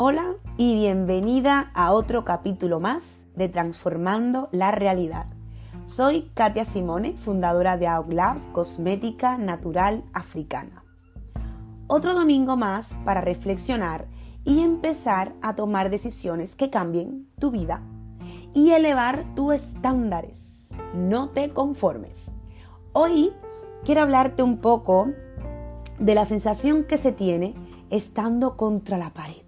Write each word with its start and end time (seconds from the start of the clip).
Hola 0.00 0.36
y 0.56 0.76
bienvenida 0.76 1.72
a 1.74 1.90
otro 1.90 2.24
capítulo 2.24 2.78
más 2.78 3.26
de 3.34 3.48
Transformando 3.48 4.48
la 4.52 4.70
Realidad. 4.70 5.26
Soy 5.86 6.30
Katia 6.34 6.64
Simone, 6.64 7.14
fundadora 7.16 7.76
de 7.76 7.88
Labs 8.10 8.46
Cosmética 8.52 9.38
Natural 9.38 10.04
Africana. 10.12 10.84
Otro 11.88 12.14
domingo 12.14 12.54
más 12.54 12.94
para 13.04 13.22
reflexionar 13.22 14.06
y 14.44 14.60
empezar 14.60 15.34
a 15.42 15.56
tomar 15.56 15.90
decisiones 15.90 16.54
que 16.54 16.70
cambien 16.70 17.28
tu 17.40 17.50
vida 17.50 17.82
y 18.54 18.70
elevar 18.70 19.34
tus 19.34 19.54
estándares. 19.54 20.52
No 20.94 21.30
te 21.30 21.50
conformes. 21.50 22.30
Hoy 22.92 23.32
quiero 23.84 24.02
hablarte 24.02 24.44
un 24.44 24.58
poco 24.58 25.08
de 25.98 26.14
la 26.14 26.24
sensación 26.24 26.84
que 26.84 26.98
se 26.98 27.10
tiene 27.10 27.56
estando 27.90 28.56
contra 28.56 28.96
la 28.96 29.12
pared 29.12 29.47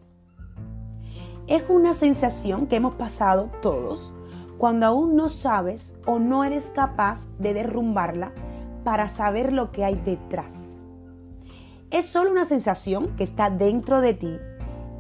es 1.51 1.65
una 1.69 1.95
sensación 1.95 2.69
que 2.69 2.77
hemos 2.77 2.95
pasado 2.95 3.51
todos 3.61 4.13
cuando 4.57 4.87
aún 4.87 5.17
no 5.17 5.29
sabes 5.29 5.97
o 6.07 6.21
no 6.21 6.45
eres 6.45 6.71
capaz 6.73 7.27
de 7.41 7.53
derrumbarla 7.53 8.33
para 8.85 9.09
saber 9.09 9.53
lo 9.53 9.73
que 9.73 9.85
hay 9.85 9.97
detrás. 9.97 10.53
Es 11.91 12.07
solo 12.07 12.31
una 12.31 12.45
sensación 12.45 13.17
que 13.17 13.25
está 13.25 13.51
dentro 13.51 14.01
de 14.01 14.15
ti 14.15 14.39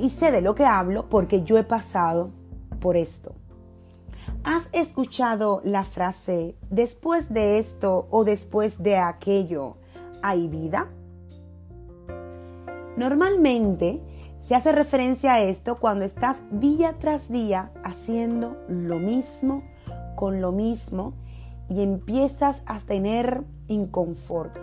y 0.00 0.10
sé 0.10 0.32
de 0.32 0.40
lo 0.42 0.56
que 0.56 0.64
hablo 0.64 1.08
porque 1.08 1.44
yo 1.44 1.56
he 1.56 1.62
pasado 1.62 2.30
por 2.80 2.96
esto. 2.96 3.32
¿Has 4.42 4.70
escuchado 4.72 5.60
la 5.62 5.84
frase 5.84 6.56
después 6.68 7.32
de 7.32 7.60
esto 7.60 8.08
o 8.10 8.24
después 8.24 8.82
de 8.82 8.96
aquello 8.96 9.76
hay 10.20 10.48
vida? 10.48 10.88
Normalmente 12.96 14.00
se 14.40 14.54
hace 14.54 14.72
referencia 14.72 15.34
a 15.34 15.40
esto 15.40 15.78
cuando 15.78 16.04
estás 16.04 16.38
día 16.50 16.96
tras 16.98 17.30
día 17.30 17.70
haciendo 17.84 18.56
lo 18.68 18.98
mismo 18.98 19.62
con 20.16 20.40
lo 20.40 20.52
mismo 20.52 21.14
y 21.68 21.82
empiezas 21.82 22.62
a 22.66 22.78
tener 22.78 23.44
inconfort. 23.68 24.58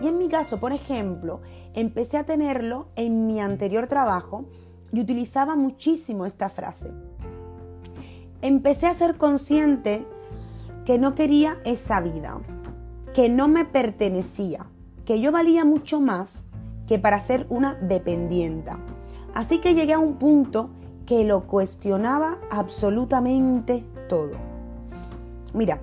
Y 0.00 0.08
en 0.08 0.18
mi 0.18 0.28
caso, 0.28 0.58
por 0.58 0.72
ejemplo, 0.72 1.40
empecé 1.74 2.16
a 2.16 2.24
tenerlo 2.24 2.88
en 2.96 3.26
mi 3.26 3.40
anterior 3.40 3.86
trabajo 3.86 4.46
y 4.92 5.00
utilizaba 5.00 5.54
muchísimo 5.54 6.26
esta 6.26 6.48
frase. 6.48 6.92
Empecé 8.42 8.86
a 8.86 8.94
ser 8.94 9.16
consciente 9.16 10.06
que 10.84 10.98
no 10.98 11.14
quería 11.14 11.58
esa 11.64 12.00
vida, 12.00 12.40
que 13.14 13.28
no 13.28 13.48
me 13.48 13.64
pertenecía, 13.64 14.66
que 15.04 15.20
yo 15.20 15.32
valía 15.32 15.64
mucho 15.64 16.00
más 16.00 16.44
que 16.86 16.98
para 16.98 17.20
ser 17.20 17.46
una 17.48 17.74
dependienta 17.74 18.78
Así 19.36 19.58
que 19.58 19.74
llegué 19.74 19.92
a 19.92 19.98
un 19.98 20.14
punto 20.14 20.70
que 21.04 21.26
lo 21.26 21.46
cuestionaba 21.46 22.38
absolutamente 22.50 23.84
todo. 24.08 24.30
Mira, 25.52 25.82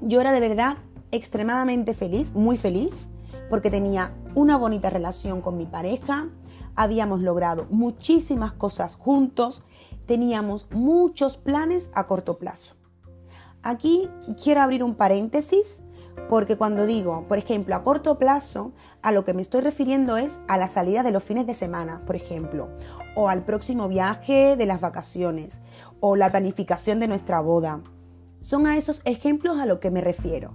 yo 0.00 0.22
era 0.22 0.32
de 0.32 0.40
verdad 0.40 0.78
extremadamente 1.10 1.92
feliz, 1.92 2.34
muy 2.34 2.56
feliz, 2.56 3.10
porque 3.50 3.70
tenía 3.70 4.14
una 4.34 4.56
bonita 4.56 4.88
relación 4.88 5.42
con 5.42 5.58
mi 5.58 5.66
pareja, 5.66 6.30
habíamos 6.74 7.20
logrado 7.20 7.66
muchísimas 7.68 8.54
cosas 8.54 8.94
juntos, 8.94 9.64
teníamos 10.06 10.72
muchos 10.72 11.36
planes 11.36 11.90
a 11.92 12.06
corto 12.06 12.38
plazo. 12.38 12.76
Aquí 13.62 14.08
quiero 14.42 14.62
abrir 14.62 14.82
un 14.82 14.94
paréntesis 14.94 15.82
porque 16.28 16.56
cuando 16.56 16.86
digo, 16.86 17.26
por 17.28 17.36
ejemplo, 17.38 17.74
a 17.74 17.84
corto 17.84 18.18
plazo, 18.18 18.72
a 19.02 19.12
lo 19.12 19.24
que 19.24 19.34
me 19.34 19.42
estoy 19.42 19.60
refiriendo 19.60 20.16
es 20.16 20.40
a 20.48 20.56
la 20.56 20.68
salida 20.68 21.02
de 21.02 21.12
los 21.12 21.22
fines 21.22 21.46
de 21.46 21.54
semana, 21.54 22.00
por 22.06 22.16
ejemplo, 22.16 22.68
o 23.14 23.28
al 23.28 23.44
próximo 23.44 23.88
viaje 23.88 24.56
de 24.56 24.66
las 24.66 24.80
vacaciones, 24.80 25.60
o 26.00 26.16
la 26.16 26.30
planificación 26.30 27.00
de 27.00 27.08
nuestra 27.08 27.40
boda. 27.40 27.80
Son 28.40 28.66
a 28.66 28.76
esos 28.76 29.02
ejemplos 29.04 29.58
a 29.58 29.66
lo 29.66 29.80
que 29.80 29.90
me 29.90 30.00
refiero. 30.00 30.52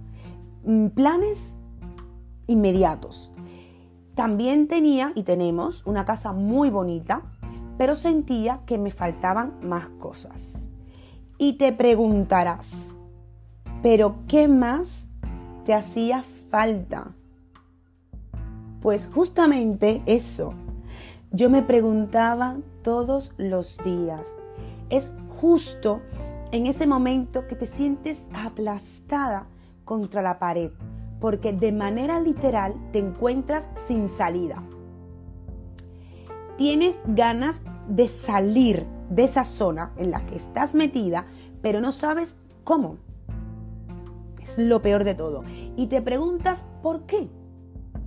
Mm, 0.64 0.88
planes 0.88 1.54
inmediatos. 2.46 3.32
También 4.14 4.68
tenía 4.68 5.12
y 5.14 5.24
tenemos 5.24 5.86
una 5.86 6.04
casa 6.04 6.32
muy 6.32 6.70
bonita, 6.70 7.22
pero 7.76 7.96
sentía 7.96 8.60
que 8.66 8.78
me 8.78 8.90
faltaban 8.90 9.58
más 9.62 9.88
cosas. 9.98 10.68
Y 11.36 11.54
te 11.54 11.72
preguntarás, 11.72 12.96
¿pero 13.82 14.16
qué 14.28 14.46
más 14.46 15.06
te 15.64 15.74
hacía 15.74 16.22
falta? 16.48 17.14
Pues 18.84 19.08
justamente 19.14 20.02
eso. 20.04 20.52
Yo 21.30 21.48
me 21.48 21.62
preguntaba 21.62 22.58
todos 22.82 23.32
los 23.38 23.78
días. 23.78 24.28
Es 24.90 25.10
justo 25.40 26.02
en 26.52 26.66
ese 26.66 26.86
momento 26.86 27.48
que 27.48 27.56
te 27.56 27.66
sientes 27.66 28.24
aplastada 28.34 29.46
contra 29.86 30.20
la 30.20 30.38
pared, 30.38 30.70
porque 31.18 31.54
de 31.54 31.72
manera 31.72 32.20
literal 32.20 32.74
te 32.92 32.98
encuentras 32.98 33.70
sin 33.88 34.10
salida. 34.10 34.62
Tienes 36.58 36.96
ganas 37.06 37.56
de 37.88 38.06
salir 38.06 38.84
de 39.08 39.24
esa 39.24 39.44
zona 39.44 39.94
en 39.96 40.10
la 40.10 40.22
que 40.24 40.36
estás 40.36 40.74
metida, 40.74 41.24
pero 41.62 41.80
no 41.80 41.90
sabes 41.90 42.36
cómo. 42.64 42.98
Es 44.42 44.58
lo 44.58 44.82
peor 44.82 45.04
de 45.04 45.14
todo. 45.14 45.42
Y 45.74 45.86
te 45.86 46.02
preguntas 46.02 46.64
por 46.82 47.06
qué 47.06 47.30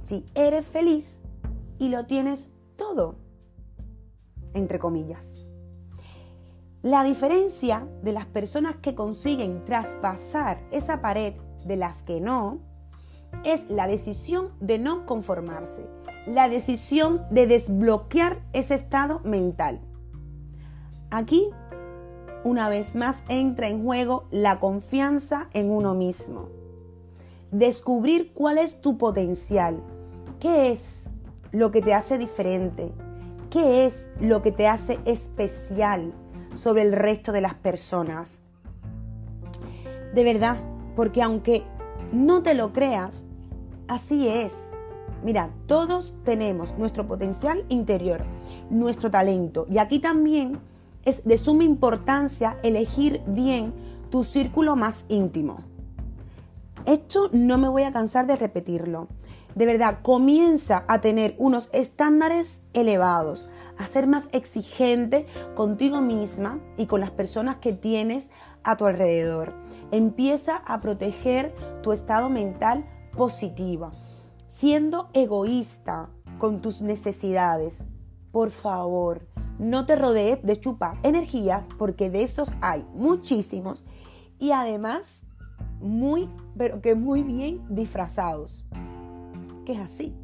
si 0.08 0.26
eres 0.36 0.66
feliz 0.66 1.20
y 1.80 1.90
lo 1.90 2.06
tienes 2.06 2.48
todo, 2.78 3.16
entre 4.54 4.80
comillas. 4.80 5.46
La 6.82 7.04
diferencia 7.04 7.86
de 8.04 8.14
las 8.14 8.26
personas 8.26 8.78
que 8.78 8.96
consiguen 8.96 9.66
traspasar 9.66 10.62
esa 10.72 11.02
pared 11.02 11.34
de 11.66 11.76
las 11.76 12.04
que 12.04 12.22
no, 12.22 12.60
es 13.44 13.70
la 13.70 13.88
decisión 13.88 14.54
de 14.62 14.80
no 14.80 15.06
conformarse, 15.06 15.86
la 16.26 16.48
decisión 16.48 17.26
de 17.30 17.46
desbloquear 17.46 18.42
ese 18.54 18.76
estado 18.76 19.20
mental. 19.26 19.82
Aquí, 21.12 21.50
una 22.46 22.70
vez 22.70 22.96
más, 22.96 23.26
entra 23.28 23.68
en 23.68 23.84
juego 23.84 24.28
la 24.32 24.62
confianza 24.62 25.50
en 25.52 25.70
uno 25.70 25.94
mismo. 25.94 26.48
Descubrir 27.52 28.34
cuál 28.34 28.58
es 28.58 28.80
tu 28.82 28.98
potencial, 28.98 29.84
¿Qué 30.40 30.70
es 30.70 31.10
lo 31.52 31.72
que 31.72 31.82
te 31.82 31.96
hace 31.96 32.20
diferente? 32.20 32.92
¿Qué 33.50 33.88
es 33.88 34.06
lo 34.20 34.44
que 34.44 34.52
te 34.52 34.68
hace 34.68 35.00
especial 35.06 36.14
sobre 36.54 36.84
el 36.84 36.92
resto 36.92 37.32
de 37.32 37.42
las 37.42 37.56
personas? 37.56 38.42
De 40.14 40.24
verdad, 40.24 40.58
porque 40.96 41.24
aunque 41.24 41.64
no 42.12 42.44
te 42.44 42.54
lo 42.54 42.72
creas, 42.72 43.24
así 43.88 44.28
es. 44.28 44.70
Mira, 45.24 45.50
todos 45.66 46.14
tenemos 46.24 46.78
nuestro 46.78 47.08
potencial 47.08 47.66
interior, 47.70 48.24
nuestro 48.70 49.10
talento. 49.10 49.66
Y 49.68 49.80
aquí 49.80 49.98
también 49.98 50.60
es 51.04 51.24
de 51.24 51.40
suma 51.40 51.64
importancia 51.64 52.58
elegir 52.62 53.24
bien 53.26 53.74
tu 54.12 54.24
círculo 54.24 54.76
más 54.76 55.04
íntimo. 55.08 55.62
Esto 56.86 57.30
no 57.34 57.58
me 57.58 57.70
voy 57.70 57.84
a 57.84 57.92
cansar 57.92 58.28
de 58.28 58.36
repetirlo 58.36 59.08
de 59.58 59.66
verdad 59.66 60.00
comienza 60.04 60.86
a 60.88 61.02
tener 61.02 61.34
unos 61.40 61.70
estándares 61.74 62.62
elevados, 62.74 63.50
a 63.80 63.88
ser 63.88 64.06
más 64.06 64.30
exigente 64.32 65.26
contigo 65.56 66.00
misma 66.00 66.60
y 66.78 66.86
con 66.86 67.02
las 67.02 67.10
personas 67.10 67.56
que 67.56 67.74
tienes 67.74 68.30
a 68.64 68.78
tu 68.78 68.86
alrededor. 68.86 69.56
Empieza 69.90 70.58
a 70.58 70.80
proteger 70.80 71.56
tu 71.82 71.92
estado 71.92 72.30
mental 72.30 72.86
positiva, 73.18 73.92
siendo 74.48 75.10
egoísta 75.14 76.12
con 76.38 76.62
tus 76.62 76.84
necesidades. 76.84 77.80
Por 78.32 78.52
favor, 78.52 79.28
no 79.58 79.88
te 79.88 79.96
rodees 79.96 80.44
de 80.44 80.60
chupar 80.60 81.00
energías 81.02 81.66
porque 81.80 82.12
de 82.12 82.22
esos 82.22 82.54
hay 82.62 82.86
muchísimos 82.94 83.88
y 84.38 84.52
además 84.52 85.22
muy, 85.80 86.30
pero 86.56 86.80
que 86.80 86.94
muy 86.94 87.24
bien 87.24 87.66
disfrazados 87.70 88.64
que 89.68 89.74
es 89.74 89.80
así. 89.80 90.16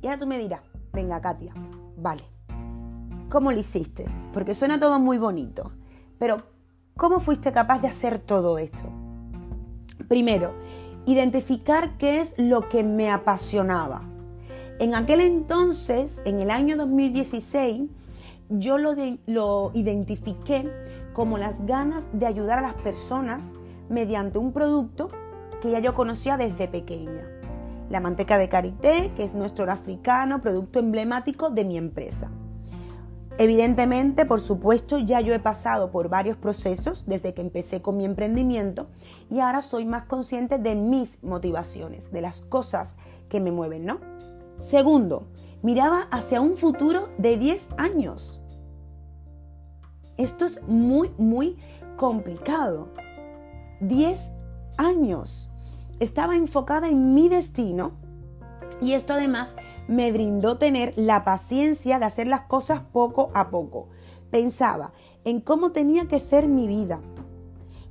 Y 0.00 0.06
ahora 0.06 0.20
tú 0.20 0.26
me 0.28 0.38
dirás, 0.38 0.60
venga 0.92 1.20
Katia, 1.20 1.52
vale, 1.96 2.22
¿cómo 3.28 3.50
lo 3.50 3.58
hiciste? 3.58 4.06
Porque 4.32 4.54
suena 4.54 4.78
todo 4.78 5.00
muy 5.00 5.18
bonito, 5.18 5.72
pero 6.16 6.44
¿cómo 6.96 7.18
fuiste 7.18 7.50
capaz 7.50 7.80
de 7.80 7.88
hacer 7.88 8.20
todo 8.20 8.56
esto? 8.56 8.84
Primero, 10.06 10.54
identificar 11.06 11.98
qué 11.98 12.20
es 12.20 12.34
lo 12.38 12.68
que 12.68 12.84
me 12.84 13.10
apasionaba. 13.10 14.02
En 14.78 14.94
aquel 14.94 15.22
entonces, 15.22 16.22
en 16.24 16.38
el 16.38 16.52
año 16.52 16.76
2016, 16.76 17.90
yo 18.48 18.78
lo, 18.78 18.94
lo 19.26 19.72
identifiqué 19.74 20.70
como 21.14 21.36
las 21.36 21.66
ganas 21.66 22.04
de 22.12 22.26
ayudar 22.26 22.60
a 22.60 22.62
las 22.62 22.74
personas 22.74 23.50
mediante 23.88 24.38
un 24.38 24.52
producto 24.52 25.10
que 25.60 25.72
ya 25.72 25.80
yo 25.80 25.96
conocía 25.96 26.36
desde 26.36 26.68
pequeña 26.68 27.37
la 27.90 28.00
manteca 28.00 28.38
de 28.38 28.48
karité, 28.48 29.12
que 29.16 29.24
es 29.24 29.34
nuestro 29.34 29.70
africano, 29.70 30.40
producto 30.40 30.78
emblemático 30.78 31.50
de 31.50 31.64
mi 31.64 31.76
empresa. 31.76 32.30
Evidentemente, 33.38 34.26
por 34.26 34.40
supuesto, 34.40 34.98
ya 34.98 35.20
yo 35.20 35.32
he 35.32 35.38
pasado 35.38 35.92
por 35.92 36.08
varios 36.08 36.36
procesos 36.36 37.06
desde 37.06 37.34
que 37.34 37.40
empecé 37.40 37.80
con 37.80 37.96
mi 37.96 38.04
emprendimiento 38.04 38.88
y 39.30 39.38
ahora 39.38 39.62
soy 39.62 39.84
más 39.84 40.04
consciente 40.04 40.58
de 40.58 40.74
mis 40.74 41.22
motivaciones, 41.22 42.10
de 42.10 42.20
las 42.20 42.40
cosas 42.40 42.96
que 43.28 43.38
me 43.38 43.52
mueven, 43.52 43.86
¿no? 43.86 44.00
Segundo, 44.58 45.28
miraba 45.62 46.08
hacia 46.10 46.40
un 46.40 46.56
futuro 46.56 47.10
de 47.16 47.38
10 47.38 47.68
años. 47.76 48.42
Esto 50.16 50.44
es 50.44 50.60
muy, 50.66 51.12
muy 51.16 51.56
complicado. 51.96 52.88
10 53.80 54.32
años. 54.78 55.48
Estaba 56.00 56.36
enfocada 56.36 56.88
en 56.88 57.14
mi 57.14 57.28
destino 57.28 57.92
y 58.80 58.92
esto 58.92 59.14
además 59.14 59.56
me 59.88 60.12
brindó 60.12 60.56
tener 60.58 60.92
la 60.96 61.24
paciencia 61.24 61.98
de 61.98 62.04
hacer 62.04 62.28
las 62.28 62.42
cosas 62.42 62.82
poco 62.92 63.30
a 63.34 63.50
poco. 63.50 63.88
Pensaba 64.30 64.92
en 65.24 65.40
cómo 65.40 65.72
tenía 65.72 66.06
que 66.06 66.20
ser 66.20 66.46
mi 66.46 66.68
vida, 66.68 67.00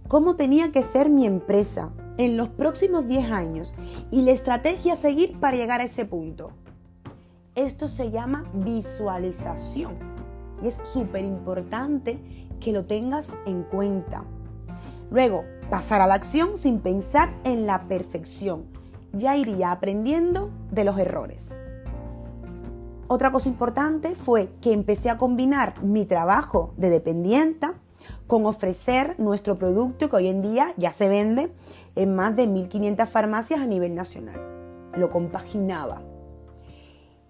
cómo 0.07 0.35
tenía 0.35 0.71
que 0.71 0.83
ser 0.83 1.09
mi 1.09 1.25
empresa 1.25 1.91
en 2.17 2.37
los 2.37 2.47
próximos 2.47 3.07
10 3.07 3.31
años 3.31 3.75
y 4.09 4.21
la 4.21 4.31
estrategia 4.31 4.93
a 4.93 4.97
seguir 4.97 5.39
para 5.39 5.57
llegar 5.57 5.81
a 5.81 5.85
ese 5.85 6.05
punto. 6.05 6.51
Esto 7.55 7.87
se 7.87 8.11
llama 8.11 8.49
visualización 8.53 9.95
y 10.63 10.67
es 10.67 10.79
súper 10.83 11.25
importante 11.25 12.47
que 12.61 12.71
lo 12.71 12.85
tengas 12.85 13.31
en 13.45 13.63
cuenta. 13.63 14.23
Luego, 15.11 15.43
pasar 15.69 16.01
a 16.01 16.07
la 16.07 16.13
acción 16.13 16.57
sin 16.57 16.79
pensar 16.79 17.33
en 17.43 17.67
la 17.67 17.87
perfección. 17.87 18.65
Ya 19.13 19.35
iría 19.35 19.71
aprendiendo 19.71 20.49
de 20.71 20.83
los 20.83 20.97
errores. 20.97 21.59
Otra 23.07 23.31
cosa 23.31 23.49
importante 23.49 24.15
fue 24.15 24.49
que 24.61 24.73
empecé 24.73 25.09
a 25.09 25.17
combinar 25.17 25.81
mi 25.81 26.05
trabajo 26.05 26.73
de 26.77 26.89
dependienta 26.89 27.75
con 28.27 28.45
ofrecer 28.45 29.15
nuestro 29.17 29.57
producto 29.57 30.09
que 30.09 30.15
hoy 30.17 30.27
en 30.27 30.41
día 30.41 30.73
ya 30.77 30.91
se 30.91 31.07
vende 31.07 31.53
en 31.95 32.15
más 32.15 32.35
de 32.35 32.47
1.500 32.47 33.07
farmacias 33.07 33.61
a 33.61 33.65
nivel 33.65 33.95
nacional. 33.95 34.41
Lo 34.95 35.09
compaginaba. 35.09 36.01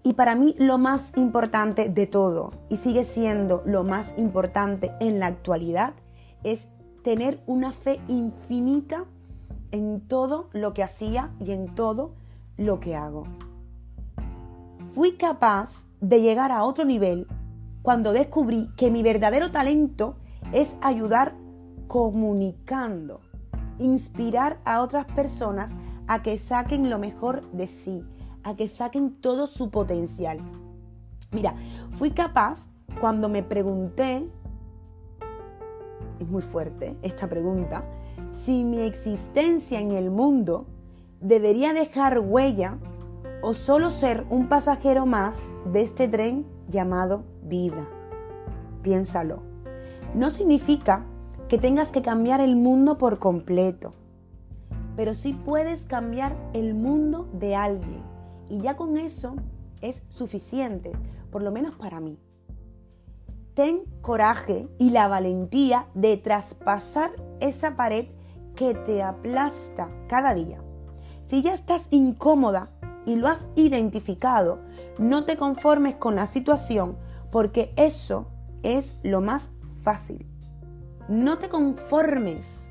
Y 0.02 0.14
para 0.14 0.34
mí 0.34 0.54
lo 0.58 0.78
más 0.78 1.12
importante 1.16 1.88
de 1.88 2.06
todo, 2.06 2.52
y 2.68 2.78
sigue 2.78 3.04
siendo 3.04 3.62
lo 3.66 3.84
más 3.84 4.14
importante 4.16 4.92
en 5.00 5.18
la 5.18 5.26
actualidad, 5.26 5.94
es 6.44 6.68
tener 7.08 7.42
una 7.46 7.72
fe 7.72 8.02
infinita 8.06 9.06
en 9.70 10.02
todo 10.06 10.50
lo 10.52 10.74
que 10.74 10.82
hacía 10.82 11.32
y 11.40 11.52
en 11.52 11.74
todo 11.74 12.12
lo 12.58 12.80
que 12.80 12.96
hago 12.96 13.24
fui 14.92 15.12
capaz 15.12 15.86
de 16.02 16.20
llegar 16.20 16.52
a 16.52 16.64
otro 16.64 16.84
nivel 16.84 17.26
cuando 17.80 18.12
descubrí 18.12 18.68
que 18.76 18.90
mi 18.90 19.02
verdadero 19.02 19.50
talento 19.50 20.16
es 20.52 20.76
ayudar 20.82 21.34
comunicando, 21.86 23.20
inspirar 23.78 24.60
a 24.66 24.82
otras 24.82 25.06
personas 25.06 25.70
a 26.08 26.22
que 26.22 26.36
saquen 26.36 26.90
lo 26.90 26.98
mejor 26.98 27.50
de 27.52 27.66
sí, 27.66 28.04
a 28.42 28.54
que 28.54 28.68
saquen 28.68 29.14
todo 29.20 29.46
su 29.46 29.70
potencial. 29.70 30.40
Mira, 31.30 31.54
fui 31.90 32.10
capaz 32.10 32.68
cuando 33.00 33.28
me 33.28 33.42
pregunté, 33.42 34.28
es 36.18 36.28
muy 36.28 36.42
fuerte 36.42 36.96
esta 37.02 37.28
pregunta, 37.28 37.84
si 38.32 38.64
mi 38.64 38.80
existencia 38.80 39.80
en 39.80 39.92
el 39.92 40.10
mundo 40.10 40.66
debería 41.20 41.72
dejar 41.72 42.20
huella 42.20 42.78
o 43.42 43.54
solo 43.54 43.90
ser 43.90 44.26
un 44.30 44.48
pasajero 44.48 45.06
más 45.06 45.38
de 45.72 45.82
este 45.82 46.08
tren 46.08 46.46
llamado 46.68 47.24
vida. 47.42 47.88
Piénsalo. 48.82 49.42
No 50.14 50.30
significa 50.30 51.04
que 51.48 51.58
tengas 51.58 51.90
que 51.90 52.02
cambiar 52.02 52.40
el 52.40 52.56
mundo 52.56 52.98
por 52.98 53.18
completo, 53.18 53.92
pero 54.96 55.14
sí 55.14 55.32
puedes 55.32 55.84
cambiar 55.84 56.36
el 56.52 56.74
mundo 56.74 57.28
de 57.32 57.54
alguien 57.54 58.02
y 58.48 58.60
ya 58.60 58.76
con 58.76 58.96
eso 58.96 59.36
es 59.80 60.02
suficiente, 60.08 60.92
por 61.30 61.42
lo 61.42 61.52
menos 61.52 61.74
para 61.76 62.00
mí. 62.00 62.18
Ten 63.58 63.82
coraje 64.02 64.68
y 64.78 64.90
la 64.90 65.08
valentía 65.08 65.88
de 65.94 66.16
traspasar 66.16 67.10
esa 67.40 67.74
pared 67.74 68.06
que 68.54 68.74
te 68.74 69.02
aplasta 69.02 69.88
cada 70.06 70.32
día. 70.32 70.62
Si 71.26 71.42
ya 71.42 71.54
estás 71.54 71.88
incómoda 71.90 72.70
y 73.04 73.16
lo 73.16 73.26
has 73.26 73.48
identificado, 73.56 74.60
no 75.00 75.24
te 75.24 75.36
conformes 75.36 75.96
con 75.96 76.14
la 76.14 76.28
situación 76.28 76.98
porque 77.32 77.72
eso 77.74 78.28
es 78.62 79.00
lo 79.02 79.20
más 79.20 79.50
fácil. 79.82 80.24
No 81.08 81.38
te 81.38 81.48
conformes 81.48 82.68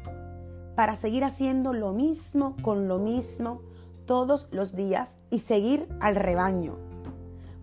para 0.78 0.96
seguir 0.96 1.26
haciendo 1.26 1.74
lo 1.74 1.92
mismo 1.92 2.56
con 2.62 2.88
lo 2.88 3.00
mismo 3.00 3.60
todos 4.06 4.48
los 4.52 4.74
días 4.74 5.18
y 5.32 5.40
seguir 5.40 5.90
al 6.00 6.16
rebaño. 6.16 6.78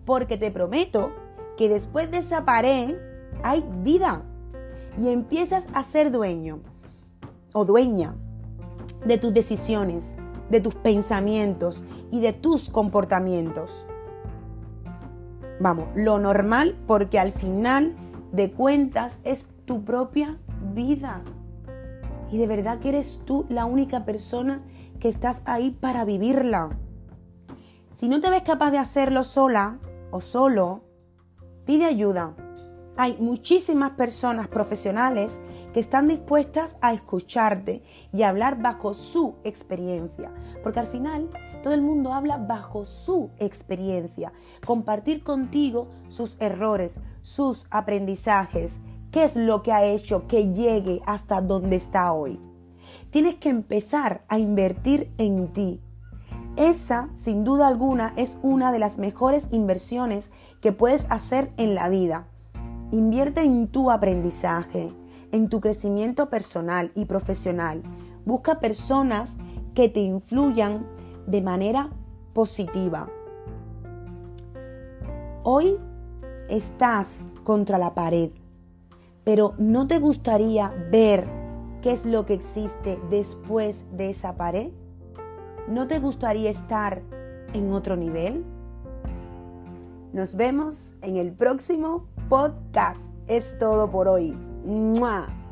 Porque 0.05 0.37
te 0.37 0.51
prometo 0.51 1.11
que 1.57 1.69
después 1.69 2.11
de 2.11 2.17
esa 2.17 2.45
pared 2.45 2.95
hay 3.43 3.65
vida 3.83 4.23
y 4.97 5.09
empiezas 5.09 5.65
a 5.73 5.83
ser 5.83 6.11
dueño 6.11 6.59
o 7.53 7.65
dueña 7.65 8.15
de 9.05 9.17
tus 9.17 9.33
decisiones, 9.33 10.15
de 10.49 10.61
tus 10.61 10.75
pensamientos 10.75 11.83
y 12.11 12.21
de 12.21 12.33
tus 12.33 12.69
comportamientos. 12.69 13.87
Vamos, 15.59 15.87
lo 15.95 16.19
normal 16.19 16.75
porque 16.85 17.19
al 17.19 17.31
final 17.31 17.95
de 18.31 18.51
cuentas 18.51 19.19
es 19.23 19.47
tu 19.65 19.83
propia 19.83 20.37
vida. 20.73 21.23
Y 22.31 22.37
de 22.37 22.47
verdad 22.47 22.79
que 22.79 22.89
eres 22.89 23.21
tú 23.25 23.45
la 23.49 23.65
única 23.65 24.03
persona 24.05 24.61
que 24.99 25.09
estás 25.09 25.41
ahí 25.45 25.71
para 25.71 26.03
vivirla. 26.03 26.77
Si 27.91 28.09
no 28.09 28.19
te 28.19 28.29
ves 28.29 28.43
capaz 28.43 28.71
de 28.71 28.77
hacerlo 28.77 29.23
sola 29.23 29.79
o 30.11 30.19
solo, 30.19 30.81
pide 31.65 31.85
ayuda. 31.85 32.33
Hay 32.97 33.17
muchísimas 33.19 33.91
personas 33.91 34.47
profesionales 34.47 35.41
que 35.73 35.81
están 35.81 36.07
dispuestas 36.07 36.77
a 36.79 36.93
escucharte 36.93 37.83
y 38.13 38.23
hablar 38.23 38.61
bajo 38.61 38.93
su 38.93 39.35
experiencia, 39.43 40.31
porque 40.63 40.79
al 40.79 40.87
final 40.87 41.29
todo 41.61 41.73
el 41.73 41.81
mundo 41.81 42.13
habla 42.13 42.37
bajo 42.37 42.85
su 42.85 43.31
experiencia, 43.37 44.31
compartir 44.65 45.23
contigo 45.23 45.89
sus 46.07 46.39
errores, 46.39 47.01
sus 47.21 47.65
aprendizajes, 47.69 48.77
qué 49.11 49.25
es 49.25 49.35
lo 49.35 49.61
que 49.61 49.73
ha 49.73 49.83
hecho 49.83 50.25
que 50.27 50.53
llegue 50.53 51.01
hasta 51.05 51.41
donde 51.41 51.75
está 51.75 52.13
hoy. 52.13 52.39
Tienes 53.09 53.35
que 53.35 53.49
empezar 53.49 54.23
a 54.29 54.39
invertir 54.39 55.11
en 55.17 55.51
ti. 55.51 55.81
Esa, 56.55 57.09
sin 57.17 57.43
duda 57.43 57.67
alguna, 57.67 58.13
es 58.15 58.37
una 58.41 58.71
de 58.71 58.79
las 58.79 58.99
mejores 58.99 59.49
inversiones 59.51 60.31
que 60.61 60.71
puedes 60.71 61.11
hacer 61.11 61.51
en 61.57 61.75
la 61.75 61.89
vida. 61.89 62.29
Invierte 62.91 63.41
en 63.41 63.67
tu 63.67 63.89
aprendizaje, 63.89 64.93
en 65.31 65.49
tu 65.49 65.59
crecimiento 65.59 66.29
personal 66.29 66.91
y 66.95 67.05
profesional. 67.05 67.81
Busca 68.25 68.59
personas 68.59 69.37
que 69.73 69.89
te 69.89 70.01
influyan 70.01 70.85
de 71.25 71.41
manera 71.41 71.89
positiva. 72.33 73.09
Hoy 75.43 75.77
estás 76.47 77.23
contra 77.43 77.77
la 77.77 77.95
pared, 77.95 78.31
pero 79.23 79.53
¿no 79.57 79.87
te 79.87 79.99
gustaría 79.99 80.69
ver 80.91 81.27
qué 81.81 81.91
es 81.91 82.05
lo 82.05 82.25
que 82.25 82.33
existe 82.35 82.99
después 83.09 83.85
de 83.91 84.11
esa 84.11 84.37
pared? 84.37 84.71
¿No 85.67 85.87
te 85.87 85.99
gustaría 85.99 86.51
estar 86.51 87.01
en 87.53 87.71
otro 87.71 87.95
nivel? 87.95 88.45
Nos 90.13 90.35
vemos 90.35 90.95
en 91.01 91.17
el 91.17 91.33
próximo 91.33 92.05
podcast. 92.29 93.11
Es 93.27 93.57
todo 93.59 93.89
por 93.89 94.07
hoy. 94.07 94.35
么。 94.65 95.44